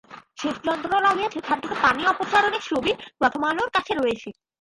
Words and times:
সেচযন্ত্র 0.37 0.91
লাগিয়ে 1.05 1.33
সেখান 1.35 1.57
থেকে 1.63 1.75
পানি 1.83 2.01
অপসারণের 2.13 2.63
ছবি 2.69 2.91
প্রথম 3.19 3.41
আলোর 3.49 3.69
কাছে 3.75 3.93
রয়েছে। 3.95 4.29